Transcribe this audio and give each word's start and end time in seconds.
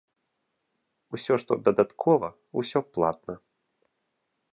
Усё, 1.17 1.33
што 1.43 1.57
дадаткова, 1.67 2.27
усё 2.63 2.79
платна. 2.97 3.33